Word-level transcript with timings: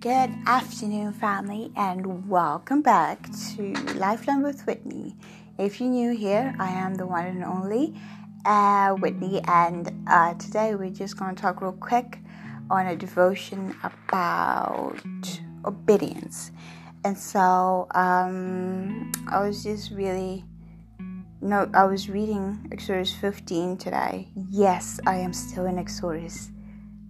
Good 0.00 0.30
afternoon, 0.46 1.12
family, 1.12 1.70
and 1.76 2.26
welcome 2.26 2.80
back 2.80 3.28
to 3.54 3.74
Lifeline 3.96 4.42
with 4.42 4.66
Whitney. 4.66 5.14
If 5.58 5.78
you're 5.78 5.90
new 5.90 6.16
here, 6.16 6.56
I 6.58 6.70
am 6.70 6.94
the 6.94 7.04
one 7.04 7.26
and 7.26 7.44
only 7.44 7.94
uh, 8.46 8.92
Whitney, 8.94 9.42
and 9.46 9.92
uh, 10.06 10.32
today 10.34 10.74
we're 10.74 10.88
just 10.88 11.18
going 11.18 11.34
to 11.34 11.42
talk 11.42 11.60
real 11.60 11.72
quick 11.72 12.18
on 12.70 12.86
a 12.86 12.96
devotion 12.96 13.76
about 13.82 14.96
obedience. 15.66 16.50
And 17.04 17.18
so 17.18 17.86
um, 17.90 19.12
I 19.28 19.46
was 19.46 19.62
just 19.62 19.90
really 19.90 20.46
no, 21.42 21.68
I 21.74 21.84
was 21.84 22.08
reading 22.08 22.70
Exodus 22.72 23.12
15 23.12 23.76
today. 23.76 24.28
Yes, 24.48 24.98
I 25.06 25.16
am 25.16 25.34
still 25.34 25.66
in 25.66 25.78
Exodus, 25.78 26.50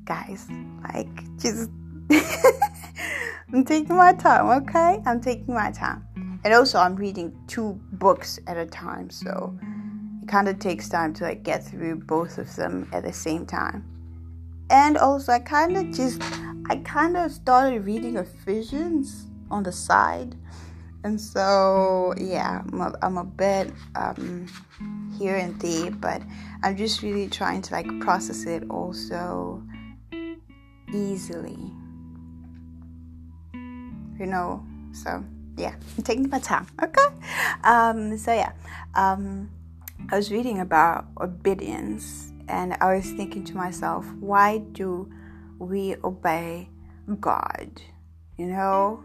guys. 0.04 0.48
Like, 0.82 1.38
just 1.38 1.70
I'm 3.52 3.64
taking 3.64 3.96
my 3.96 4.12
time, 4.12 4.62
okay? 4.62 5.02
I'm 5.06 5.20
taking 5.20 5.54
my 5.54 5.70
time. 5.70 6.06
And 6.44 6.54
also, 6.54 6.78
I'm 6.78 6.96
reading 6.96 7.36
two 7.46 7.80
books 7.92 8.38
at 8.46 8.56
a 8.56 8.66
time, 8.66 9.10
so 9.10 9.58
it 10.22 10.28
kind 10.28 10.48
of 10.48 10.58
takes 10.58 10.88
time 10.88 11.12
to 11.14 11.24
like 11.24 11.42
get 11.42 11.64
through 11.64 11.96
both 11.96 12.38
of 12.38 12.54
them 12.56 12.88
at 12.92 13.04
the 13.04 13.12
same 13.12 13.46
time. 13.46 13.84
And 14.70 14.96
also, 14.96 15.32
I 15.32 15.40
kind 15.40 15.76
of 15.76 15.90
just, 15.92 16.22
I 16.68 16.76
kind 16.84 17.16
of 17.16 17.30
started 17.32 17.84
reading 17.84 18.16
Ephesians 18.16 19.26
on 19.50 19.62
the 19.62 19.72
side 19.72 20.36
and 21.04 21.20
so 21.20 22.14
yeah 22.18 22.62
i'm 22.72 22.80
a, 22.80 22.94
I'm 23.02 23.18
a 23.18 23.24
bit 23.24 23.72
um, 23.94 24.46
here 25.18 25.36
and 25.36 25.58
there 25.60 25.90
but 25.90 26.22
i'm 26.62 26.76
just 26.76 27.02
really 27.02 27.28
trying 27.28 27.62
to 27.62 27.74
like 27.74 28.00
process 28.00 28.44
it 28.44 28.64
also 28.70 29.62
easily 30.92 31.72
you 34.20 34.26
know 34.26 34.64
so 34.92 35.24
yeah 35.56 35.74
i'm 35.96 36.04
taking 36.04 36.28
my 36.28 36.38
time 36.38 36.66
okay 36.82 37.08
um 37.64 38.16
so 38.16 38.32
yeah 38.32 38.52
um 38.94 39.50
i 40.10 40.16
was 40.16 40.30
reading 40.30 40.60
about 40.60 41.06
obedience 41.20 42.32
and 42.48 42.76
i 42.80 42.94
was 42.94 43.10
thinking 43.12 43.42
to 43.42 43.56
myself 43.56 44.06
why 44.20 44.58
do 44.58 45.10
we 45.58 45.96
obey 46.04 46.68
god 47.18 47.82
you 48.38 48.46
know 48.46 49.02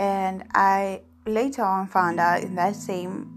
and 0.00 0.44
I 0.54 1.02
later 1.26 1.62
on 1.62 1.86
found 1.86 2.20
out 2.20 2.42
in 2.42 2.54
that 2.54 2.74
same 2.74 3.36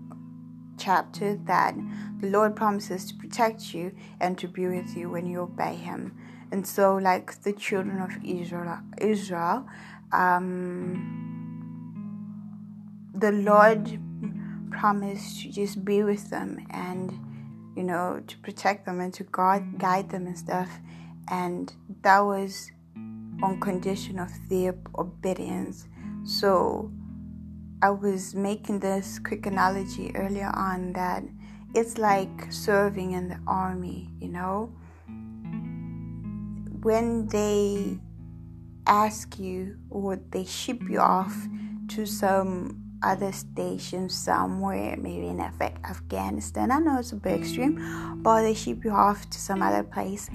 chapter 0.78 1.36
that 1.46 1.76
the 2.22 2.30
Lord 2.30 2.56
promises 2.56 3.06
to 3.08 3.16
protect 3.16 3.74
you 3.74 3.92
and 4.22 4.38
to 4.38 4.48
be 4.48 4.68
with 4.68 4.96
you 4.96 5.10
when 5.10 5.28
you 5.28 5.42
obey 5.42 5.76
Him. 5.76 6.18
And 6.54 6.66
so, 6.66 6.96
like 6.96 7.42
the 7.42 7.52
children 7.52 8.00
of 8.00 8.12
Israel, 8.24 8.80
Israel, 8.98 9.68
um, 10.14 11.10
the 13.16 13.32
Lord 13.32 14.00
promised 14.72 15.42
to 15.42 15.52
just 15.52 15.84
be 15.84 16.04
with 16.04 16.30
them 16.30 16.66
and 16.72 17.14
you 17.76 17.84
know 17.84 18.22
to 18.28 18.38
protect 18.40 18.86
them 18.86 19.00
and 19.00 19.14
to 19.14 19.26
guide 19.32 19.78
guide 19.78 20.10
them 20.10 20.28
and 20.28 20.38
stuff. 20.38 20.70
And 21.30 21.74
that 22.02 22.20
was 22.20 22.72
on 23.42 23.60
condition 23.60 24.20
of 24.20 24.30
their 24.50 24.76
obedience. 24.98 25.88
So 26.26 26.92
I 27.82 27.90
was 27.90 28.36
making 28.36 28.80
this 28.80 29.20
quick 29.20 29.46
analogy 29.46 30.16
earlier 30.16 30.52
on 30.56 30.94
that 30.94 31.24
it's 31.74 31.98
like 31.98 32.52
serving 32.52 33.12
in 33.12 33.30
the 33.30 33.40
army, 33.48 34.10
you 34.20 34.30
know? 34.30 34.72
When 36.82 37.28
they 37.28 38.00
ask 38.88 39.40
you 39.40 39.78
or 39.90 40.20
they 40.32 40.46
ship 40.46 40.82
you 40.90 41.00
off 41.00 41.36
to 41.90 42.06
some 42.06 42.84
other 43.04 43.32
station 43.32 44.10
somewhere, 44.10 44.96
maybe 44.98 45.28
in 45.28 45.40
Afghanistan. 45.40 46.72
I 46.72 46.80
know 46.80 47.00
it's 47.00 47.12
a 47.12 47.18
bit 47.18 47.40
extreme, 47.40 48.22
but 48.24 48.42
they 48.42 48.54
ship 48.54 48.84
you 48.84 48.92
off 48.92 49.30
to 49.30 49.40
some 49.40 49.62
other 49.62 49.84
place. 49.84 50.30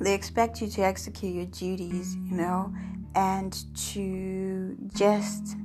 They 0.00 0.14
expect 0.14 0.60
you 0.60 0.68
to 0.68 0.82
execute 0.82 1.34
your 1.34 1.46
duties, 1.46 2.16
you 2.16 2.36
know, 2.36 2.72
and 3.14 3.52
to 3.92 4.76
just 4.94 5.56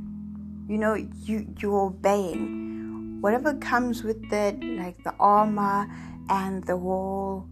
you 0.67 0.77
know 0.77 0.95
you 0.95 1.47
you're 1.59 1.87
obeying 1.87 3.19
whatever 3.21 3.53
comes 3.55 4.03
with 4.03 4.31
it 4.33 4.63
like 4.63 5.01
the 5.03 5.13
armor 5.19 5.87
and 6.29 6.63
the 6.63 6.75
whole 6.75 7.47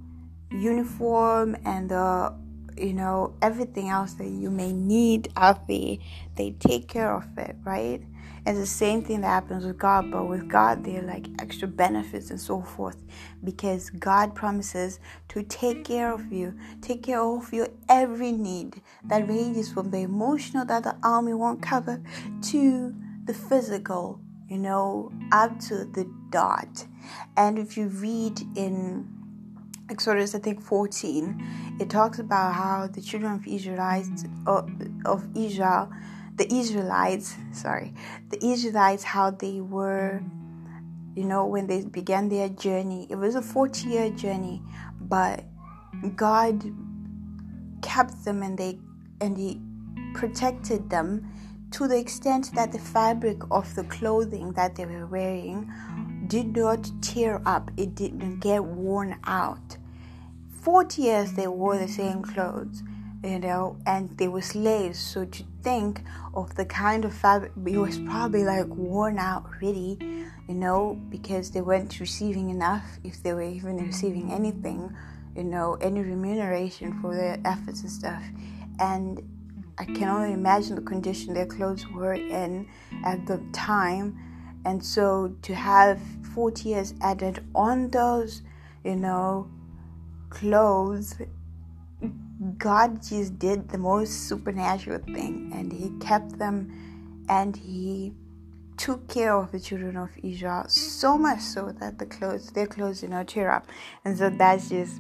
uniform 0.50 1.56
and 1.66 1.90
the 1.90 2.34
you 2.82 2.94
know 2.94 3.34
everything 3.42 3.90
else 3.90 4.14
that 4.16 4.28
you 4.28 4.50
may 4.50 4.72
need 4.72 5.32
out 5.38 5.68
there 5.68 5.98
they 6.36 6.52
take 6.60 6.88
care 6.88 7.14
of 7.14 7.26
it 7.38 7.56
right 7.64 8.02
it's 8.44 8.58
the 8.58 8.66
same 8.66 9.04
thing 9.04 9.22
that 9.22 9.28
happens 9.28 9.66
with 9.66 9.78
God, 9.78 10.10
but 10.10 10.28
with 10.28 10.50
God, 10.50 10.84
there 10.84 11.04
are 11.04 11.06
like 11.06 11.28
extra 11.40 11.68
benefits 11.68 12.32
and 12.32 12.42
so 12.42 12.62
forth 12.62 12.98
because 13.44 13.92
God 13.92 14.34
promises 14.34 15.00
to 15.30 15.44
take 15.44 15.86
care 15.86 16.12
of 16.12 16.32
you, 16.32 16.58
take 16.82 17.04
care 17.04 17.22
of 17.22 17.54
your 17.54 17.68
every 17.88 18.32
need 18.32 18.82
that 19.06 19.30
ranges 19.30 19.72
from 19.72 19.92
the 19.92 20.00
emotional 20.00 20.66
that 20.66 20.84
the 20.84 20.96
army 21.04 21.36
won't 21.36 21.62
cover 21.62 22.02
to 22.50 22.96
the 23.26 23.34
physical, 23.34 24.20
you 24.50 24.58
know, 24.58 25.12
up 25.32 25.60
to 25.60 25.86
the 25.86 26.12
dot. 26.32 26.88
And 27.38 27.60
if 27.60 27.78
you 27.78 27.90
read 27.90 28.42
in 28.56 29.21
Exodus, 29.92 30.34
I 30.34 30.40
think 30.40 30.62
14, 30.62 31.78
it 31.82 31.90
talks 31.90 32.18
about 32.20 32.54
how 32.54 32.88
the 32.88 33.02
children 33.02 33.34
of 33.34 33.46
Israelites, 33.46 34.24
of, 34.48 34.72
of 35.06 35.28
Israel, 35.36 35.92
the 36.38 36.52
Israelites, 36.52 37.36
sorry, 37.52 37.94
the 38.30 38.44
Israelites, 38.44 39.04
how 39.04 39.32
they 39.32 39.60
were, 39.60 40.24
you 41.14 41.26
know, 41.26 41.46
when 41.46 41.68
they 41.68 41.84
began 41.84 42.30
their 42.30 42.48
journey. 42.48 43.06
It 43.10 43.18
was 43.18 43.36
a 43.36 43.42
40 43.42 43.90
year 43.90 44.10
journey, 44.12 44.62
but 45.02 45.44
God 46.16 46.64
kept 47.82 48.24
them 48.24 48.44
and 48.44 48.58
they 48.58 48.80
and 49.20 49.38
He 49.38 49.60
protected 50.14 50.90
them 50.90 51.30
to 51.72 51.88
the 51.88 51.98
extent 51.98 52.54
that 52.56 52.72
the 52.72 52.80
fabric 52.80 53.42
of 53.52 53.76
the 53.76 53.84
clothing 53.86 54.54
that 54.54 54.76
they 54.76 54.86
were 54.86 55.06
wearing 55.06 55.72
did 56.28 56.56
not 56.56 56.90
tear 57.02 57.42
up, 57.46 57.72
it 57.76 57.94
didn't 57.96 58.40
get 58.40 58.64
worn 58.64 59.18
out. 59.26 59.78
40 60.62 61.02
years 61.02 61.34
they 61.34 61.48
wore 61.48 61.78
the 61.78 61.88
same 61.88 62.22
clothes 62.22 62.84
you 63.24 63.40
know, 63.40 63.78
and 63.86 64.18
they 64.18 64.28
were 64.28 64.42
slaves. 64.42 65.00
So 65.00 65.26
to 65.26 65.44
think 65.62 66.02
of 66.34 66.56
the 66.56 66.66
kind 66.66 67.06
of 67.06 67.14
fabric, 67.14 67.52
it 67.66 67.78
was 67.78 68.00
probably 68.00 68.44
like 68.44 68.68
worn 68.68 69.20
out 69.20 69.46
already, 69.46 69.98
you 70.48 70.56
know, 70.56 71.00
because 71.10 71.52
they 71.52 71.62
weren't 71.62 72.00
receiving 72.00 72.50
enough, 72.50 72.84
if 73.04 73.22
they 73.22 73.34
were 73.34 73.44
even 73.44 73.78
receiving 73.78 74.32
anything, 74.32 74.96
you 75.36 75.44
know, 75.44 75.78
any 75.82 76.02
remuneration 76.02 77.00
for 77.02 77.14
their 77.14 77.40
efforts 77.46 77.82
and 77.82 77.92
stuff. 77.92 78.24
And 78.80 79.22
I 79.78 79.86
can 79.86 80.10
only 80.10 80.34
imagine 80.34 80.76
the 80.76 80.82
condition 80.82 81.34
their 81.34 81.46
clothes 81.46 81.88
were 81.88 82.14
in 82.14 82.68
at 83.06 83.26
the 83.28 83.40
time. 83.54 84.18
And 84.66 84.84
so 84.84 85.36
to 85.44 85.56
have 85.56 86.00
40 86.34 86.70
years 86.70 86.94
added 87.02 87.44
on 87.54 87.90
those, 87.90 88.42
you 88.84 88.96
know, 88.96 89.48
clothes 90.32 91.16
God 92.58 93.04
just 93.04 93.38
did 93.38 93.70
the 93.70 93.78
most 93.78 94.28
supernatural 94.28 95.00
thing 95.00 95.52
and 95.54 95.72
He 95.72 95.92
kept 96.00 96.40
them 96.40 97.26
and 97.30 97.56
He 97.56 98.14
took 98.78 99.08
care 99.08 99.36
of 99.36 99.52
the 99.52 99.60
children 99.60 99.96
of 99.96 100.10
Israel 100.24 100.66
so 100.68 101.18
much 101.18 101.42
so 101.42 101.72
that 101.80 102.00
the 102.00 102.06
clothes 102.08 102.50
their 102.50 102.66
clothes 102.66 103.02
did 103.02 103.12
not 103.12 103.28
tear 103.28 103.52
up. 103.52 103.68
And 104.04 104.18
so 104.18 104.32
that's 104.32 104.70
just 104.70 105.00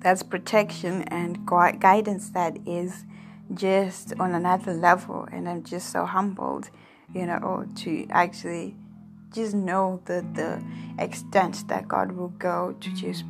that's 0.00 0.22
protection 0.22 1.02
and 1.04 1.44
guidance 1.46 2.30
that 2.30 2.58
is 2.64 3.04
just 3.52 4.14
on 4.20 4.34
another 4.34 4.72
level 4.72 5.26
and 5.32 5.48
I'm 5.48 5.64
just 5.64 5.90
so 5.90 6.06
humbled, 6.06 6.70
you 7.12 7.26
know, 7.26 7.66
to 7.78 8.06
actually 8.10 8.76
just 9.32 9.54
know 9.54 10.00
the 10.04 10.24
the 10.34 10.62
extent 11.02 11.66
that 11.66 11.88
God 11.88 12.12
will 12.12 12.34
go 12.38 12.76
to 12.80 12.94
just 12.94 13.24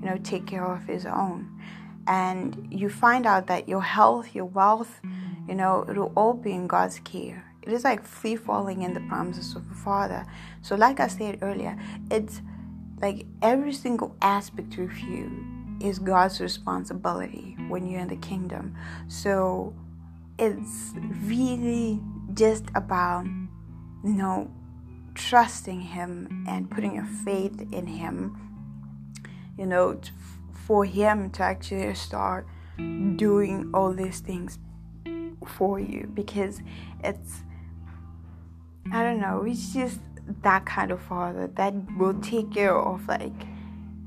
you 0.00 0.08
know 0.08 0.18
take 0.22 0.46
care 0.46 0.64
of 0.64 0.84
his 0.86 1.06
own 1.06 1.60
and 2.06 2.66
you 2.70 2.88
find 2.88 3.24
out 3.24 3.46
that 3.46 3.68
your 3.68 3.82
health, 3.82 4.34
your 4.34 4.46
wealth, 4.46 5.00
you 5.48 5.54
know, 5.54 5.86
it'll 5.88 6.12
all 6.16 6.34
be 6.34 6.52
in 6.52 6.66
God's 6.66 6.98
care. 7.00 7.44
It 7.62 7.72
is 7.72 7.84
like 7.84 8.04
free 8.04 8.36
falling 8.36 8.82
in 8.82 8.94
the 8.94 9.00
promises 9.00 9.54
of 9.54 9.68
the 9.68 9.74
Father. 9.74 10.26
So, 10.62 10.76
like 10.76 10.98
I 10.98 11.06
said 11.06 11.38
earlier, 11.42 11.78
it's 12.10 12.40
like 13.00 13.26
every 13.42 13.72
single 13.72 14.16
aspect 14.22 14.76
of 14.78 14.98
you 14.98 15.44
is 15.80 15.98
God's 15.98 16.40
responsibility 16.40 17.56
when 17.68 17.86
you're 17.86 18.00
in 18.00 18.08
the 18.08 18.16
kingdom. 18.16 18.74
So, 19.08 19.74
it's 20.38 20.94
really 21.24 22.00
just 22.34 22.64
about, 22.74 23.24
you 24.02 24.14
know, 24.14 24.50
trusting 25.14 25.80
Him 25.80 26.44
and 26.48 26.70
putting 26.70 26.94
your 26.94 27.08
faith 27.24 27.60
in 27.72 27.86
Him, 27.86 28.49
you 29.60 29.66
know, 29.66 30.00
for 30.66 30.86
him 30.86 31.28
to 31.32 31.42
actually 31.42 31.94
start 31.94 32.46
doing 33.16 33.70
all 33.74 33.92
these 33.92 34.20
things 34.20 34.58
for 35.46 35.78
you 35.78 36.10
because 36.14 36.62
it's 37.04 37.42
I 38.90 39.04
don't 39.04 39.20
know, 39.20 39.44
it's 39.46 39.74
just 39.74 40.00
that 40.42 40.64
kind 40.64 40.90
of 40.90 41.02
father 41.02 41.46
that 41.56 41.74
will 41.98 42.14
take 42.20 42.54
care 42.54 42.74
of 42.74 43.06
like 43.06 43.34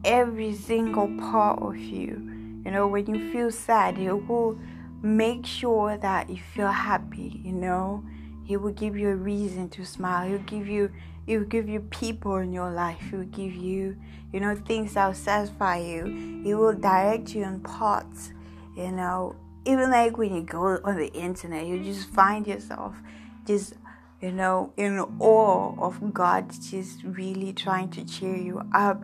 every 0.04 0.56
single 0.56 1.08
part 1.20 1.62
of 1.62 1.78
you. 1.78 2.32
You 2.66 2.72
know, 2.72 2.88
when 2.88 3.06
you 3.06 3.32
feel 3.32 3.52
sad, 3.52 3.98
he 3.98 4.10
will 4.10 4.60
make 5.04 5.46
sure 5.46 5.98
that 5.98 6.30
you 6.30 6.42
feel 6.56 6.72
happy, 6.72 7.42
you 7.46 7.52
know. 7.52 8.04
He 8.44 8.58
will 8.58 8.74
give 8.74 8.98
you 8.98 9.10
a 9.10 9.16
reason 9.16 9.70
to 9.70 9.86
smile. 9.86 10.28
He'll 10.28 10.40
give 10.40 10.68
you 10.68 10.92
he 11.26 11.38
will 11.38 11.46
give 11.46 11.70
you 11.70 11.80
people 11.80 12.38
in 12.38 12.52
your 12.52 12.72
life. 12.72 13.02
it 13.12 13.18
will 13.18 13.26
give 13.26 13.54
you, 13.54 13.98
you 14.32 14.40
know, 14.40 14.56
things 14.56 14.94
that 14.94 15.08
will 15.08 15.14
satisfy 15.14 15.78
you. 15.78 16.44
it 16.46 16.56
will 16.56 16.74
direct 16.74 17.34
you 17.34 17.44
on 17.44 17.60
paths, 17.62 18.32
you 18.76 18.92
know. 18.92 19.36
Even 19.66 19.92
like 19.92 20.18
when 20.18 20.36
you 20.36 20.42
go 20.44 20.80
on 20.84 20.98
the 20.98 21.12
internet, 21.14 21.66
you 21.66 21.82
just 21.84 22.10
find 22.10 22.46
yourself 22.46 22.98
just 23.46 23.76
you 24.24 24.32
know, 24.32 24.72
in 24.78 25.00
awe 25.20 25.76
of 25.86 26.14
God, 26.14 26.50
just 26.50 27.04
really 27.04 27.52
trying 27.52 27.90
to 27.90 28.06
cheer 28.06 28.38
you 28.38 28.62
up 28.74 29.04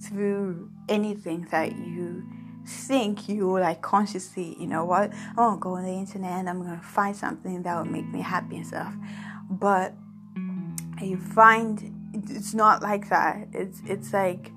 through 0.00 0.70
anything 0.88 1.46
that 1.50 1.76
you 1.76 2.24
think 2.66 3.28
you 3.28 3.58
like 3.58 3.82
consciously, 3.82 4.56
you 4.58 4.66
know 4.66 4.86
what, 4.86 5.12
i'm 5.12 5.36
gonna 5.36 5.60
go 5.60 5.74
on 5.76 5.84
the 5.84 5.92
internet 5.92 6.32
and 6.32 6.48
I'm 6.48 6.62
gonna 6.62 6.80
find 6.82 7.14
something 7.14 7.62
that 7.62 7.76
will 7.76 7.92
make 7.92 8.08
me 8.08 8.22
happy 8.22 8.56
and 8.56 8.66
stuff. 8.66 8.94
But 9.50 9.94
you 11.00 11.16
find 11.18 11.92
it's 12.14 12.54
not 12.54 12.82
like 12.82 13.08
that. 13.08 13.48
It's 13.52 13.80
it's 13.86 14.12
like 14.12 14.52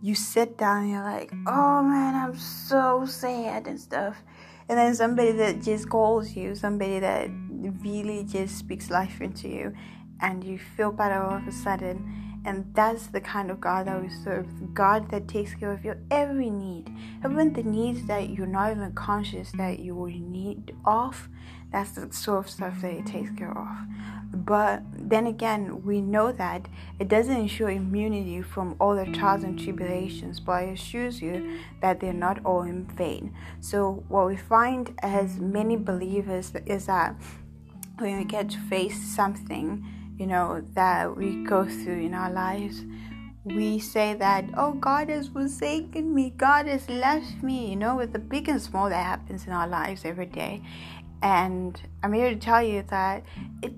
you 0.00 0.14
sit 0.14 0.58
down 0.58 0.82
and 0.82 0.90
you're 0.90 1.02
like, 1.02 1.32
oh 1.46 1.82
man, 1.82 2.14
I'm 2.14 2.36
so 2.36 3.06
sad 3.06 3.66
and 3.66 3.80
stuff. 3.80 4.16
And 4.68 4.78
then 4.78 4.94
somebody 4.94 5.32
that 5.32 5.62
just 5.62 5.88
calls 5.88 6.34
you, 6.34 6.54
somebody 6.54 6.98
that 6.98 7.28
really 7.82 8.24
just 8.24 8.58
speaks 8.58 8.90
life 8.90 9.20
into 9.20 9.48
you 9.48 9.72
and 10.20 10.42
you 10.42 10.58
feel 10.58 10.92
better 10.92 11.22
all 11.22 11.36
of 11.36 11.46
a 11.46 11.52
sudden. 11.52 12.40
And 12.44 12.72
that's 12.74 13.06
the 13.08 13.20
kind 13.20 13.50
of 13.50 13.60
God 13.60 13.86
that 13.86 14.02
we 14.02 14.08
serve. 14.08 14.74
God 14.74 15.10
that 15.10 15.28
takes 15.28 15.54
care 15.54 15.72
of 15.72 15.84
your 15.84 15.98
every 16.10 16.50
need. 16.50 16.92
Even 17.24 17.52
the 17.52 17.62
needs 17.62 18.04
that 18.06 18.30
you're 18.30 18.46
not 18.46 18.72
even 18.72 18.92
conscious 18.92 19.52
that 19.52 19.78
you 19.78 19.94
will 19.94 20.06
need 20.06 20.74
of. 20.84 21.28
That's 21.70 21.92
the 21.92 22.12
sort 22.12 22.46
of 22.46 22.50
stuff 22.50 22.80
that 22.82 22.92
He 22.92 23.02
takes 23.02 23.30
care 23.30 23.56
of. 23.56 23.68
But 24.34 24.82
then 24.92 25.26
again, 25.26 25.84
we 25.84 26.00
know 26.00 26.32
that 26.32 26.66
it 26.98 27.08
doesn't 27.08 27.36
ensure 27.36 27.68
immunity 27.68 28.40
from 28.40 28.76
all 28.80 28.96
the 28.96 29.04
trials 29.06 29.44
and 29.44 29.58
tribulations, 29.58 30.40
but 30.40 30.64
it 30.64 30.72
assures 30.72 31.20
you 31.20 31.58
that 31.82 32.00
they're 32.00 32.14
not 32.14 32.42
all 32.44 32.62
in 32.62 32.86
vain. 32.86 33.34
So, 33.60 34.04
what 34.08 34.26
we 34.26 34.36
find 34.36 34.98
as 35.02 35.38
many 35.38 35.76
believers 35.76 36.52
is 36.64 36.86
that 36.86 37.14
when 37.98 38.16
we 38.16 38.24
get 38.24 38.48
to 38.50 38.58
face 38.58 39.02
something, 39.14 39.84
you 40.18 40.26
know, 40.26 40.64
that 40.74 41.14
we 41.14 41.44
go 41.44 41.66
through 41.66 42.00
in 42.00 42.14
our 42.14 42.32
lives, 42.32 42.84
we 43.44 43.78
say 43.78 44.14
that, 44.14 44.46
oh, 44.56 44.72
God 44.72 45.10
has 45.10 45.28
forsaken 45.28 46.14
me, 46.14 46.30
God 46.30 46.66
has 46.68 46.88
left 46.88 47.42
me, 47.42 47.68
you 47.68 47.76
know, 47.76 47.96
with 47.96 48.12
the 48.12 48.18
big 48.18 48.48
and 48.48 48.62
small 48.62 48.88
that 48.88 49.04
happens 49.04 49.46
in 49.46 49.52
our 49.52 49.66
lives 49.68 50.04
every 50.04 50.26
day. 50.26 50.62
And 51.22 51.80
I'm 52.02 52.12
here 52.12 52.30
to 52.30 52.36
tell 52.36 52.62
you 52.62 52.82
that 52.88 53.24
it 53.62 53.72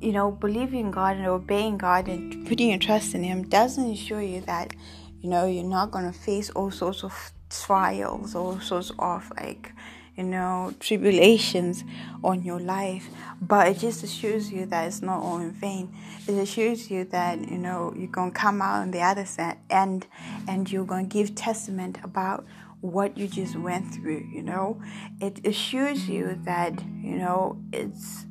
you 0.00 0.12
know, 0.12 0.30
believing 0.30 0.90
God 0.90 1.16
and 1.16 1.26
obeying 1.26 1.78
God 1.78 2.08
and 2.08 2.46
putting 2.46 2.70
your 2.70 2.78
trust 2.78 3.14
in 3.14 3.24
Him 3.24 3.48
doesn't 3.48 3.84
ensure 3.84 4.22
you 4.22 4.40
that, 4.42 4.74
you 5.20 5.28
know, 5.28 5.46
you're 5.46 5.64
not 5.64 5.90
going 5.90 6.10
to 6.10 6.16
face 6.16 6.50
all 6.50 6.70
sorts 6.70 7.02
of 7.02 7.32
trials, 7.50 8.34
all 8.34 8.60
sorts 8.60 8.92
of 8.98 9.30
like, 9.36 9.72
you 10.16 10.24
know, 10.24 10.72
tribulations 10.80 11.84
on 12.22 12.42
your 12.42 12.60
life. 12.60 13.08
But 13.40 13.68
it 13.68 13.78
just 13.78 14.02
assures 14.02 14.52
you 14.52 14.66
that 14.66 14.86
it's 14.86 15.02
not 15.02 15.20
all 15.20 15.38
in 15.38 15.52
vain. 15.52 15.94
It 16.26 16.34
assures 16.34 16.90
you 16.90 17.04
that, 17.06 17.38
you 17.50 17.58
know, 17.58 17.92
you're 17.96 18.08
going 18.08 18.32
to 18.32 18.38
come 18.38 18.62
out 18.62 18.82
on 18.82 18.90
the 18.90 19.00
other 19.00 19.24
side 19.24 19.58
and, 19.70 20.06
and 20.46 20.70
you're 20.70 20.84
going 20.84 21.08
to 21.08 21.12
give 21.12 21.34
testament 21.34 21.98
about 22.04 22.46
what 22.80 23.18
you 23.18 23.26
just 23.26 23.56
went 23.56 23.92
through, 23.92 24.28
you 24.32 24.42
know. 24.42 24.80
It 25.20 25.44
assures 25.44 26.08
you 26.08 26.38
that, 26.44 26.80
you 27.02 27.16
know, 27.16 27.60
it's 27.72 28.26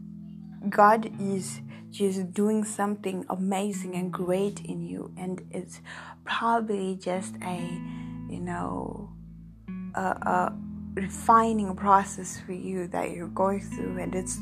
God 0.70 1.12
is 1.20 1.62
just 1.90 2.32
doing 2.34 2.64
something 2.64 3.26
amazing 3.30 3.96
and 3.96 4.12
great 4.12 4.62
in 4.62 4.82
you, 4.82 5.14
and 5.18 5.42
it's 5.52 5.82
probably 6.26 6.96
just 6.96 7.36
a, 7.44 7.58
you 8.30 8.40
know, 8.40 9.10
a, 9.96 10.02
a 10.02 10.58
refining 10.94 11.76
process 11.76 12.40
for 12.40 12.54
you 12.54 12.88
that 12.88 13.12
you're 13.12 13.28
going 13.30 13.62
through, 13.62 14.00
and 14.00 14.16
it's 14.16 14.40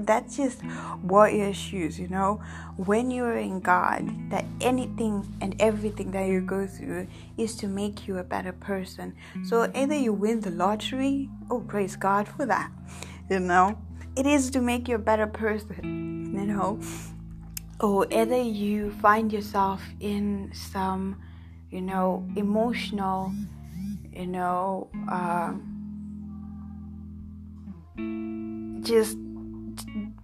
that's 0.00 0.36
just 0.36 0.60
warrior 1.04 1.52
shoes, 1.52 1.98
you 1.98 2.08
know. 2.08 2.40
When 2.76 3.10
you're 3.10 3.36
in 3.36 3.60
God, 3.60 4.08
that 4.30 4.44
anything 4.60 5.26
and 5.40 5.54
everything 5.60 6.10
that 6.12 6.26
you 6.26 6.40
go 6.40 6.66
through 6.66 7.06
is 7.36 7.54
to 7.56 7.68
make 7.68 8.08
you 8.08 8.18
a 8.18 8.24
better 8.24 8.52
person. 8.52 9.14
So 9.44 9.70
either 9.74 9.94
you 9.94 10.12
win 10.12 10.40
the 10.40 10.50
lottery, 10.50 11.30
oh 11.50 11.60
praise 11.60 11.94
God 11.94 12.26
for 12.28 12.44
that, 12.46 12.70
you 13.30 13.38
know 13.38 13.78
it 14.16 14.26
is 14.26 14.50
to 14.50 14.60
make 14.60 14.88
you 14.88 14.96
a 14.96 14.98
better 14.98 15.26
person, 15.26 16.32
you 16.34 16.46
know. 16.46 16.78
Or 17.80 18.06
either 18.12 18.40
you 18.40 18.92
find 18.92 19.32
yourself 19.32 19.82
in 20.00 20.52
some, 20.54 21.20
you 21.70 21.80
know, 21.80 22.28
emotional, 22.36 23.32
you 24.12 24.26
know, 24.26 24.88
uh, 25.10 25.54
just 28.82 29.16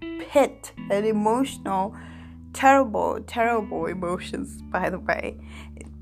pit 0.01 0.73
an 0.91 1.05
emotional, 1.05 1.97
terrible, 2.53 3.21
terrible 3.27 3.87
emotions, 3.87 4.63
by 4.63 4.91
the 4.91 4.99
way. 4.99 5.39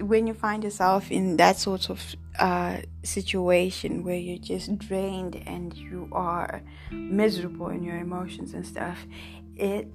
When 0.01 0.27
you 0.27 0.35
find 0.35 0.63
yourself 0.63 1.11
in 1.11 1.37
that 1.39 1.57
sort 1.57 1.91
of 1.91 2.03
uh, 2.39 2.79
situation 3.03 4.05
where 4.05 4.17
you're 4.17 4.39
just 4.39 4.79
drained 4.79 5.37
and 5.47 5.75
you 5.75 6.09
are 6.13 6.63
miserable 6.91 7.69
in 7.69 7.83
your 7.83 7.97
emotions 7.97 8.53
and 8.55 8.67
stuff, 8.67 9.07
it 9.57 9.89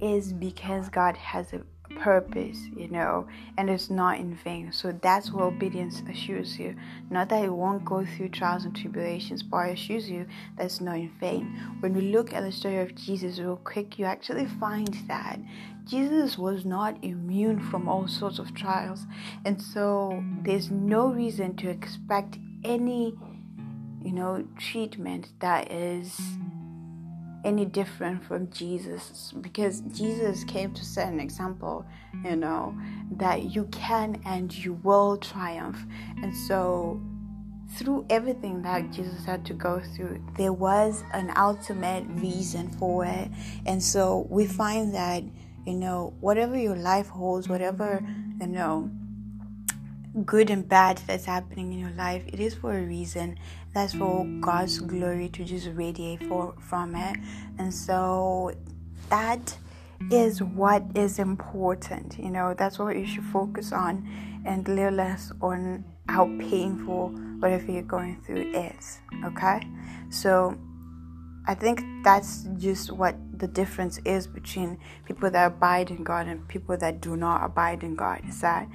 is 0.00 0.32
because 0.32 0.88
God 0.88 1.16
has 1.16 1.52
a 1.52 1.62
purpose, 1.98 2.58
you 2.76 2.88
know, 2.88 3.26
and 3.56 3.70
it's 3.70 3.90
not 3.90 4.18
in 4.18 4.34
vain. 4.34 4.72
So 4.72 4.92
that's 4.92 5.32
what 5.32 5.44
obedience 5.44 6.02
assures 6.10 6.58
you. 6.58 6.76
Not 7.10 7.28
that 7.28 7.44
it 7.44 7.52
won't 7.52 7.84
go 7.84 8.04
through 8.04 8.30
trials 8.30 8.64
and 8.64 8.74
tribulations, 8.74 9.42
but 9.42 9.68
it 9.68 9.72
assures 9.74 10.08
you 10.08 10.26
that 10.56 10.66
it's 10.66 10.80
not 10.80 10.96
in 10.96 11.10
vain. 11.20 11.58
When 11.80 11.94
we 11.94 12.12
look 12.12 12.32
at 12.32 12.42
the 12.42 12.52
story 12.52 12.78
of 12.78 12.94
Jesus 12.94 13.38
real 13.38 13.56
quick, 13.56 13.98
you 13.98 14.04
actually 14.04 14.46
find 14.46 14.92
that 15.08 15.40
Jesus 15.84 16.36
was 16.36 16.64
not 16.64 17.02
immune 17.02 17.60
from 17.60 17.88
all 17.88 18.08
sorts 18.08 18.38
of 18.38 18.54
trials. 18.54 19.06
And 19.44 19.60
so 19.62 20.22
there's 20.42 20.70
no 20.70 21.08
reason 21.08 21.56
to 21.56 21.68
expect 21.68 22.38
any, 22.64 23.14
you 24.02 24.12
know, 24.12 24.46
treatment 24.58 25.28
that 25.40 25.70
is 25.70 26.20
any 27.46 27.64
different 27.64 28.24
from 28.24 28.50
Jesus 28.50 29.32
because 29.40 29.80
Jesus 29.92 30.42
came 30.44 30.74
to 30.74 30.84
set 30.84 31.08
an 31.12 31.20
example, 31.20 31.86
you 32.24 32.34
know, 32.34 32.76
that 33.12 33.54
you 33.54 33.64
can 33.66 34.20
and 34.26 34.52
you 34.52 34.74
will 34.82 35.16
triumph. 35.16 35.78
And 36.22 36.36
so, 36.36 37.00
through 37.76 38.06
everything 38.10 38.62
that 38.62 38.90
Jesus 38.90 39.24
had 39.24 39.44
to 39.46 39.54
go 39.54 39.80
through, 39.94 40.22
there 40.36 40.52
was 40.52 41.04
an 41.12 41.32
ultimate 41.36 42.04
reason 42.20 42.68
for 42.72 43.04
it. 43.04 43.30
And 43.64 43.80
so, 43.80 44.26
we 44.28 44.46
find 44.46 44.92
that, 44.96 45.22
you 45.64 45.74
know, 45.74 46.14
whatever 46.20 46.58
your 46.58 46.76
life 46.76 47.06
holds, 47.06 47.48
whatever, 47.48 48.04
you 48.40 48.48
know, 48.48 48.90
good 50.24 50.50
and 50.50 50.68
bad 50.68 51.00
that's 51.06 51.26
happening 51.26 51.72
in 51.72 51.78
your 51.78 51.90
life, 51.90 52.24
it 52.26 52.40
is 52.40 52.54
for 52.54 52.76
a 52.76 52.82
reason. 52.82 53.38
That's 53.76 53.92
for 53.92 54.24
God's 54.40 54.78
glory 54.78 55.28
to 55.28 55.44
just 55.44 55.68
radiate 55.74 56.22
for, 56.22 56.54
from 56.58 56.94
it. 56.94 57.18
And 57.58 57.74
so 57.74 58.54
that 59.10 59.54
is 60.10 60.42
what 60.42 60.82
is 60.94 61.18
important. 61.18 62.18
You 62.18 62.30
know, 62.30 62.54
that's 62.56 62.78
what 62.78 62.96
you 62.96 63.04
should 63.04 63.26
focus 63.26 63.72
on 63.72 64.08
and 64.46 64.66
little 64.66 64.94
less 64.94 65.30
on 65.42 65.84
how 66.08 66.24
painful 66.38 67.10
whatever 67.40 67.70
you're 67.70 67.82
going 67.82 68.22
through 68.22 68.50
is. 68.54 69.00
Okay? 69.26 69.60
So 70.08 70.56
I 71.46 71.54
think 71.54 71.84
that's 72.02 72.48
just 72.56 72.92
what 72.92 73.14
the 73.38 73.46
difference 73.46 73.98
is 74.06 74.26
between 74.26 74.78
people 75.04 75.30
that 75.30 75.48
abide 75.48 75.90
in 75.90 76.02
God 76.02 76.28
and 76.28 76.48
people 76.48 76.78
that 76.78 77.02
do 77.02 77.14
not 77.14 77.44
abide 77.44 77.82
in 77.82 77.94
God. 77.94 78.22
Is 78.26 78.40
that 78.40 78.70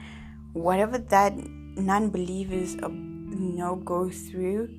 whatever 0.54 1.00
that 1.00 1.34
non-believers 1.36 2.76
uh, 2.84 2.90
you 2.90 3.54
know 3.56 3.78
go 3.78 4.08
through 4.12 4.78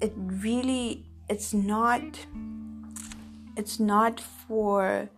it 0.00 0.12
really 0.16 1.04
it's 1.28 1.52
not 1.52 2.26
it's 3.56 3.80
not 3.80 4.20
for 4.20 5.08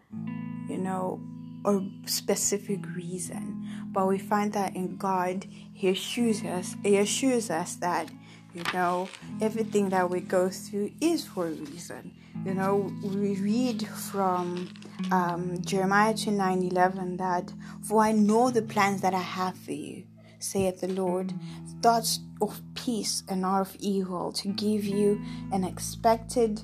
you 0.69 0.79
know 0.79 1.21
a 1.65 1.81
specific 2.07 2.81
reason 2.95 3.69
but 3.93 4.07
we 4.07 4.19
find 4.19 4.53
that 4.53 4.75
in 4.77 4.97
god 4.97 5.47
he 5.73 5.89
assures 5.89 6.43
us 6.45 6.77
he 6.83 6.97
assures 6.97 7.51
us 7.51 7.75
that 7.77 8.09
You 8.55 8.63
know, 8.73 9.09
everything 9.41 9.91
that 9.91 10.09
we 10.09 10.21
go 10.21 10.49
through 10.49 10.91
is 11.01 11.25
for 11.25 11.47
a 11.47 11.51
reason. 11.51 12.15
You 12.45 12.55
know, 12.55 12.91
we 13.03 13.37
read 13.37 13.87
from 13.87 14.73
um, 15.13 15.61
Jeremiah 15.63 16.15
29 16.15 16.63
11 16.63 17.17
that, 17.19 17.53
For 17.83 18.03
I 18.03 18.13
know 18.13 18.51
the 18.51 18.63
plans 18.63 19.03
that 19.03 19.13
I 19.13 19.21
have 19.21 19.57
for 19.57 19.73
you, 19.73 20.05
saith 20.39 20.81
the 20.81 20.89
Lord, 20.89 21.29
mm. 21.29 21.83
thoughts 21.83 22.21
of 22.41 22.61
peace 22.75 23.23
and 23.29 23.43
not 23.43 23.61
of 23.61 23.77
evil, 23.79 24.33
to 24.33 24.49
give 24.49 24.85
you 24.85 25.21
an 25.53 25.65
expected 25.65 26.63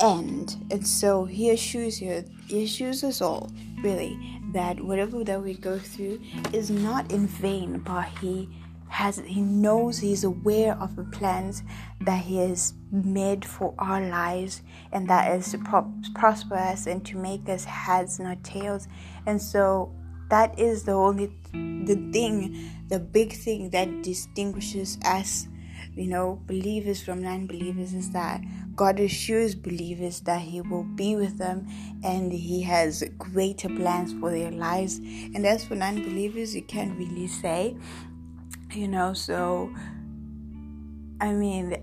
end. 0.00 0.56
And 0.70 0.86
so 0.86 1.24
he 1.24 1.50
assures 1.50 2.00
you, 2.00 2.24
he 2.46 2.64
assures 2.64 3.04
us 3.04 3.20
all, 3.20 3.50
really, 3.82 4.18
that 4.52 4.80
whatever 4.80 5.24
that 5.24 5.42
we 5.42 5.54
go 5.54 5.78
through 5.78 6.20
is 6.52 6.70
not 6.70 7.12
in 7.12 7.26
vain, 7.26 7.78
but 7.78 8.08
he 8.20 8.48
has 8.90 9.18
he 9.24 9.40
knows 9.40 9.98
he's 9.98 10.24
aware 10.24 10.76
of 10.80 10.96
the 10.96 11.04
plans 11.04 11.62
that 12.00 12.24
he 12.24 12.38
has 12.38 12.74
made 12.90 13.44
for 13.44 13.72
our 13.78 14.00
lives 14.08 14.62
and 14.90 15.08
that 15.08 15.32
is 15.36 15.52
to 15.52 15.58
pro- 15.58 15.92
prosper 16.12 16.56
us 16.56 16.88
and 16.88 17.06
to 17.06 17.16
make 17.16 17.48
us 17.48 17.64
heads 17.64 18.18
not 18.18 18.42
tails 18.42 18.88
and 19.26 19.40
so 19.40 19.94
that 20.28 20.58
is 20.58 20.82
the 20.82 20.92
only 20.92 21.28
the 21.52 21.96
thing 22.12 22.70
the 22.88 22.98
big 22.98 23.32
thing 23.32 23.70
that 23.70 24.02
distinguishes 24.02 24.98
us 25.04 25.48
you 25.94 26.06
know 26.06 26.40
believers 26.46 27.02
from 27.02 27.22
non-believers 27.22 27.94
is 27.94 28.10
that 28.10 28.40
god 28.76 29.00
assures 29.00 29.54
believers 29.54 30.20
that 30.20 30.40
he 30.40 30.60
will 30.60 30.84
be 30.84 31.16
with 31.16 31.38
them 31.38 31.66
and 32.04 32.32
he 32.32 32.62
has 32.62 33.02
greater 33.18 33.68
plans 33.68 34.14
for 34.14 34.30
their 34.30 34.50
lives. 34.50 34.98
And 34.98 35.46
as 35.46 35.64
for 35.64 35.74
non-believers 35.74 36.54
you 36.54 36.62
can't 36.62 36.96
really 36.96 37.26
say 37.26 37.76
you 38.72 38.86
know 38.86 39.12
so 39.12 39.70
i 41.20 41.32
mean 41.32 41.76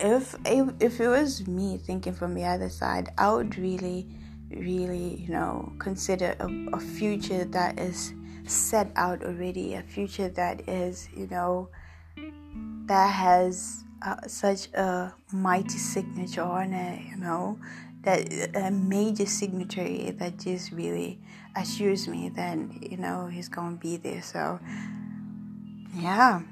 if 0.00 0.34
if, 0.46 0.68
if 0.80 1.00
it 1.00 1.08
was 1.08 1.46
me 1.46 1.76
thinking 1.76 2.14
from 2.14 2.34
the 2.34 2.44
other 2.44 2.68
side 2.68 3.10
i 3.18 3.32
would 3.32 3.58
really 3.58 4.06
really 4.50 5.16
you 5.16 5.28
know 5.28 5.72
consider 5.78 6.36
a, 6.40 6.48
a 6.72 6.80
future 6.80 7.44
that 7.46 7.78
is 7.78 8.14
set 8.50 8.90
out 8.96 9.22
already 9.22 9.74
a 9.74 9.82
future 9.82 10.28
that 10.28 10.68
is 10.68 11.08
you 11.16 11.26
know 11.26 11.68
that 12.86 13.06
has 13.06 13.84
uh, 14.02 14.16
such 14.26 14.72
a 14.74 15.14
mighty 15.32 15.78
signature 15.78 16.42
on 16.42 16.72
it 16.72 17.02
you 17.10 17.16
know 17.16 17.58
that 18.02 18.56
a 18.56 18.70
major 18.70 19.26
signatory 19.26 20.10
that 20.18 20.38
just 20.38 20.72
really 20.72 21.18
assures 21.56 22.08
me 22.08 22.30
that 22.30 22.58
you 22.82 22.96
know 22.96 23.26
he's 23.26 23.48
gonna 23.48 23.76
be 23.76 23.96
there. 23.96 24.22
So 24.22 24.58
yeah, 25.94 26.42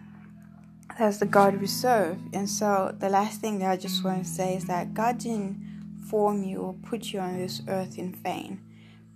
that's 0.99 1.19
the 1.19 1.27
God 1.27 1.61
we 1.61 1.67
serve. 1.67 2.19
And 2.33 2.49
so 2.49 2.95
the 2.99 3.09
last 3.09 3.41
thing 3.41 3.59
that 3.61 3.71
I 3.71 3.77
just 3.77 4.05
want 4.05 4.25
to 4.25 4.29
say 4.29 4.57
is 4.57 4.67
that 4.67 4.95
God 4.95 5.19
didn't 5.19 5.65
form 6.09 6.43
you 6.45 6.59
or 6.59 6.75
put 6.75 7.13
you 7.13 7.21
on 7.21 7.39
this 7.39 7.63
earth 7.69 7.99
in 7.99 8.13
vain 8.13 8.61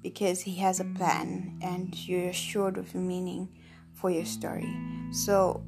because 0.03 0.41
He 0.41 0.57
has 0.57 0.81
a 0.81 0.85
plan 0.85 1.59
and 1.63 1.95
you're 2.07 2.29
assured 2.29 2.77
of 2.77 2.95
meaning 2.95 3.49
for 3.95 4.11
your 4.11 4.25
story. 4.25 4.69
So, 5.13 5.65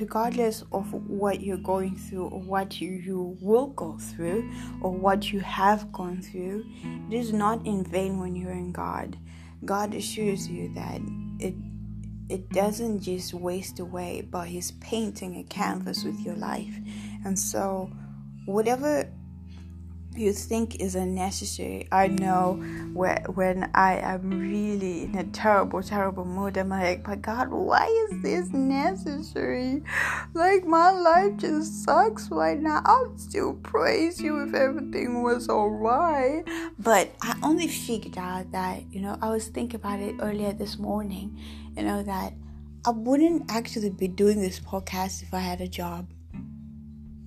regardless 0.00 0.64
of 0.72 0.92
what 0.92 1.40
you're 1.40 1.56
going 1.56 1.96
through 1.96 2.26
or 2.26 2.40
what 2.40 2.80
you, 2.80 2.90
you 2.90 3.36
will 3.40 3.68
go 3.68 3.96
through 3.98 4.50
or 4.80 4.90
what 4.90 5.32
you 5.32 5.40
have 5.40 5.92
gone 5.92 6.20
through, 6.20 6.64
it 7.10 7.14
is 7.14 7.32
not 7.32 7.64
in 7.66 7.84
vain 7.84 8.18
when 8.18 8.34
you're 8.34 8.50
in 8.50 8.72
God. 8.72 9.16
God 9.64 9.94
assures 9.94 10.48
you 10.48 10.72
that 10.74 11.00
it 11.38 11.54
it 12.30 12.48
doesn't 12.50 13.00
just 13.00 13.34
waste 13.34 13.78
away, 13.80 14.26
but 14.28 14.48
He's 14.48 14.72
painting 14.72 15.36
a 15.36 15.44
canvas 15.44 16.04
with 16.04 16.18
your 16.20 16.36
life. 16.36 16.74
And 17.24 17.38
so, 17.38 17.90
whatever 18.46 19.10
you 20.16 20.32
think 20.32 20.80
is 20.80 20.94
unnecessary. 20.94 21.88
I 21.90 22.08
know 22.08 22.54
where, 22.92 23.24
when 23.34 23.70
I 23.74 23.96
am 23.98 24.30
really 24.30 25.02
in 25.04 25.16
a 25.16 25.24
terrible, 25.24 25.82
terrible 25.82 26.24
mood, 26.24 26.56
I'm 26.56 26.68
like, 26.68 27.06
my 27.06 27.16
God, 27.16 27.50
why 27.50 27.86
is 28.10 28.22
this 28.22 28.48
necessary? 28.50 29.82
Like, 30.32 30.64
my 30.64 30.90
life 30.90 31.36
just 31.36 31.84
sucks 31.84 32.30
right 32.30 32.60
now. 32.60 32.82
I'll 32.84 33.16
still 33.18 33.54
praise 33.54 34.20
you 34.20 34.42
if 34.42 34.54
everything 34.54 35.22
was 35.22 35.48
alright. 35.48 36.46
But 36.78 37.14
I 37.22 37.36
only 37.42 37.68
figured 37.68 38.18
out 38.18 38.52
that, 38.52 38.84
you 38.92 39.00
know, 39.00 39.18
I 39.20 39.30
was 39.30 39.48
thinking 39.48 39.76
about 39.76 40.00
it 40.00 40.14
earlier 40.20 40.52
this 40.52 40.78
morning, 40.78 41.38
you 41.76 41.82
know, 41.82 42.02
that 42.02 42.34
I 42.86 42.90
wouldn't 42.90 43.50
actually 43.50 43.90
be 43.90 44.08
doing 44.08 44.40
this 44.40 44.60
podcast 44.60 45.22
if 45.22 45.32
I 45.32 45.40
had 45.40 45.60
a 45.60 45.68
job. 45.68 46.13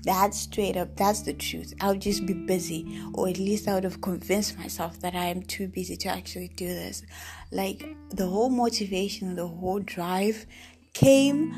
That's 0.08 0.40
straight 0.40 0.78
up, 0.78 0.96
that's 0.96 1.24
the 1.24 1.34
truth. 1.34 1.74
I'll 1.82 1.98
just 1.98 2.26
be 2.26 2.32
busy, 2.32 2.98
or 3.14 3.28
at 3.28 3.38
least 3.38 3.68
I 3.68 3.74
would 3.74 3.84
have 3.84 4.00
convinced 4.00 4.58
myself 4.58 5.02
that 5.02 5.16
I 5.16 5.26
am 5.26 5.42
too 5.42 5.68
busy 5.68 5.98
to 5.98 6.08
actually 6.08 6.48
do 6.48 6.66
this. 6.66 7.04
Like 7.52 7.86
the 8.12 8.26
whole 8.26 8.50
motivation, 8.50 9.36
the 9.36 9.46
whole 9.46 9.80
drive 9.80 10.46
came, 10.94 11.54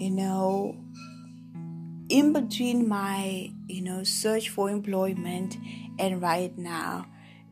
you 0.00 0.10
know, 0.10 0.74
in 2.08 2.32
between 2.32 2.88
my, 2.88 3.52
you 3.66 3.82
know, 3.82 4.04
search 4.04 4.48
for 4.48 4.70
employment 4.70 5.58
and 5.98 6.22
right 6.22 6.56
now. 6.56 7.04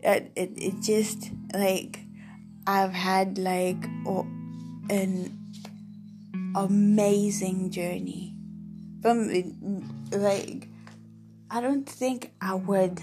It, 0.03 0.33
it, 0.37 0.53
it 0.57 0.81
just 0.81 1.33
like 1.53 2.01
I've 2.67 2.95
had 2.95 3.37
like 3.37 3.85
oh, 4.07 4.27
an 4.89 5.39
amazing 6.57 7.71
journey 7.71 8.30
from 9.03 9.29
like 10.13 10.69
I 11.51 11.61
don't 11.61 11.89
think 11.89 12.33
I 12.41 12.55
would 12.55 13.01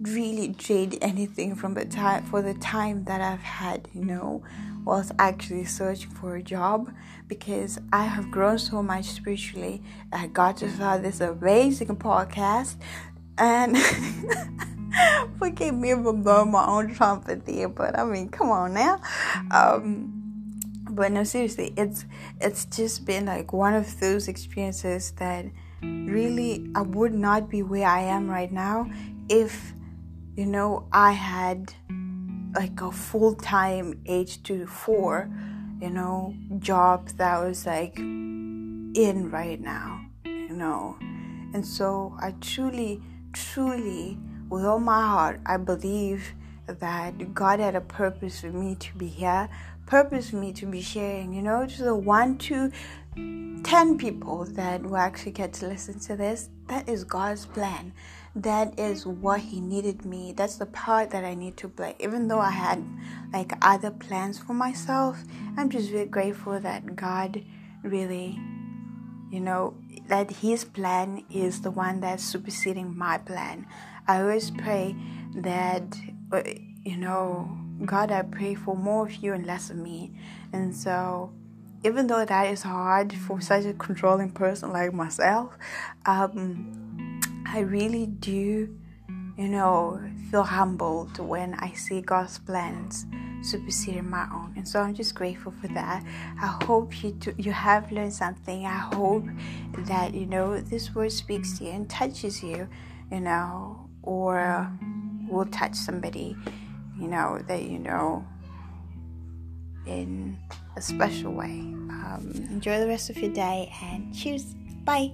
really 0.00 0.52
trade 0.52 0.98
anything 1.00 1.54
from 1.54 1.74
the 1.74 1.84
time 1.86 2.24
for 2.26 2.42
the 2.42 2.54
time 2.54 3.04
that 3.04 3.20
I've 3.20 3.40
had, 3.40 3.88
you 3.94 4.04
know, 4.04 4.42
whilst 4.84 5.12
actually 5.18 5.64
searching 5.64 6.10
for 6.10 6.36
a 6.36 6.42
job 6.42 6.92
because 7.26 7.78
I 7.92 8.04
have 8.04 8.30
grown 8.30 8.58
so 8.58 8.82
much 8.82 9.06
spiritually. 9.06 9.82
I 10.12 10.26
got 10.26 10.58
to 10.58 10.70
start 10.70 11.02
this 11.02 11.20
amazing 11.20 11.96
podcast 11.96 12.76
and 13.38 13.78
forgive 15.38 15.74
me 15.74 15.92
for 15.94 16.12
blowing 16.12 16.50
my 16.50 16.66
own 16.66 16.94
trumpet 16.94 17.46
there, 17.46 17.68
but 17.68 17.98
I 17.98 18.04
mean 18.04 18.28
come 18.28 18.50
on 18.50 18.74
now. 18.74 19.00
Um 19.50 20.15
but 20.96 21.12
no 21.12 21.22
seriously 21.22 21.72
it's 21.76 22.06
it's 22.40 22.64
just 22.64 23.04
been 23.04 23.26
like 23.26 23.52
one 23.52 23.74
of 23.74 24.00
those 24.00 24.26
experiences 24.26 25.12
that 25.12 25.44
really 25.82 26.68
i 26.74 26.80
would 26.80 27.12
not 27.12 27.48
be 27.50 27.62
where 27.62 27.86
i 27.86 28.00
am 28.00 28.28
right 28.28 28.50
now 28.50 28.90
if 29.28 29.74
you 30.34 30.46
know 30.46 30.88
i 30.92 31.12
had 31.12 31.72
like 32.56 32.80
a 32.80 32.90
full-time 32.90 34.00
age 34.06 34.42
to 34.42 34.66
four 34.66 35.30
you 35.80 35.90
know 35.90 36.34
job 36.58 37.08
that 37.10 37.38
was 37.38 37.66
like 37.66 37.98
in 37.98 39.28
right 39.30 39.60
now 39.60 40.00
you 40.24 40.54
know? 40.56 40.96
And 41.54 41.64
so 41.64 42.14
i 42.18 42.32
truly 42.40 43.00
truly 43.32 44.18
with 44.48 44.64
all 44.64 44.78
my 44.78 45.06
heart 45.06 45.40
i 45.46 45.56
believe 45.56 46.32
that 46.66 47.34
god 47.34 47.60
had 47.60 47.74
a 47.74 47.80
purpose 47.80 48.40
for 48.40 48.50
me 48.50 48.74
to 48.76 48.96
be 48.96 49.06
here 49.06 49.48
purpose 49.86 50.30
for 50.30 50.36
me 50.36 50.52
to 50.52 50.66
be 50.66 50.82
sharing, 50.82 51.32
you 51.32 51.42
know, 51.42 51.66
to 51.66 51.82
the 51.82 51.94
one, 51.94 52.36
to 52.38 52.70
ten 53.62 53.96
people 53.96 54.44
that 54.44 54.82
will 54.82 54.96
actually 54.96 55.32
get 55.32 55.52
to 55.54 55.66
listen 55.66 55.98
to 56.00 56.16
this. 56.16 56.50
That 56.68 56.88
is 56.88 57.04
God's 57.04 57.46
plan. 57.46 57.92
That 58.34 58.78
is 58.78 59.06
what 59.06 59.40
He 59.40 59.60
needed 59.60 60.04
me. 60.04 60.32
That's 60.32 60.56
the 60.56 60.66
part 60.66 61.10
that 61.10 61.24
I 61.24 61.34
need 61.34 61.56
to 61.58 61.68
play. 61.68 61.94
Even 62.00 62.28
though 62.28 62.40
I 62.40 62.50
had 62.50 62.84
like 63.32 63.52
other 63.62 63.90
plans 63.90 64.38
for 64.38 64.52
myself, 64.52 65.22
I'm 65.56 65.70
just 65.70 65.90
really 65.90 66.06
grateful 66.06 66.60
that 66.60 66.96
God 66.96 67.42
really, 67.82 68.38
you 69.30 69.40
know, 69.40 69.74
that 70.08 70.30
His 70.30 70.64
plan 70.64 71.24
is 71.30 71.62
the 71.62 71.70
one 71.70 72.00
that's 72.00 72.24
superseding 72.24 72.96
my 72.96 73.18
plan. 73.18 73.66
I 74.06 74.20
always 74.20 74.50
pray 74.50 74.94
that, 75.36 75.96
uh, 76.30 76.42
you 76.84 76.96
know, 76.96 77.58
God, 77.84 78.10
I 78.10 78.22
pray 78.22 78.54
for 78.54 78.74
more 78.74 79.06
of 79.06 79.14
you 79.16 79.34
and 79.34 79.46
less 79.46 79.70
of 79.70 79.76
me. 79.76 80.12
And 80.52 80.74
so, 80.74 81.32
even 81.84 82.06
though 82.06 82.24
that 82.24 82.50
is 82.50 82.62
hard 82.62 83.12
for 83.12 83.40
such 83.40 83.64
a 83.64 83.74
controlling 83.74 84.30
person 84.30 84.72
like 84.72 84.94
myself, 84.94 85.56
um, 86.06 87.20
I 87.46 87.60
really 87.60 88.06
do, 88.06 88.74
you 89.36 89.48
know, 89.48 90.00
feel 90.30 90.42
humbled 90.42 91.18
when 91.18 91.54
I 91.54 91.72
see 91.72 92.00
God's 92.00 92.38
plans 92.38 93.06
superseding 93.42 94.08
my 94.08 94.26
own. 94.32 94.54
And 94.56 94.66
so 94.66 94.80
I'm 94.80 94.94
just 94.94 95.14
grateful 95.14 95.52
for 95.60 95.68
that. 95.68 96.04
I 96.40 96.58
hope 96.64 97.02
you 97.04 97.12
do, 97.12 97.34
you 97.36 97.52
have 97.52 97.92
learned 97.92 98.12
something. 98.14 98.64
I 98.66 98.78
hope 98.78 99.24
that 99.80 100.14
you 100.14 100.26
know 100.26 100.60
this 100.60 100.94
word 100.94 101.12
speaks 101.12 101.58
to 101.58 101.64
you 101.64 101.70
and 101.70 101.88
touches 101.88 102.42
you, 102.42 102.68
you 103.12 103.20
know, 103.20 103.88
or 104.02 104.68
will 105.28 105.46
touch 105.46 105.74
somebody 105.74 106.36
you 106.98 107.08
know, 107.08 107.40
that 107.46 107.62
you 107.62 107.78
know 107.78 108.24
in 109.86 110.36
a 110.76 110.82
special 110.82 111.32
way. 111.32 111.60
Um, 111.90 112.32
enjoy 112.50 112.80
the 112.80 112.86
rest 112.86 113.10
of 113.10 113.18
your 113.18 113.32
day 113.32 113.72
and 113.82 114.14
cheers. 114.14 114.54
Bye. 114.84 115.12